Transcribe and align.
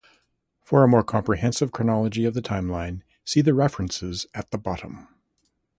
For 0.63 0.83
a 0.83 0.87
more 0.87 1.03
comprehensive 1.03 1.71
chronology 1.71 2.25
of 2.25 2.33
the 2.33 2.41
timeline, 2.41 3.03
see 3.23 3.41
the 3.41 3.53
references 3.53 4.25
at 4.33 4.49
the 4.49 4.57
bottom. 4.57 5.07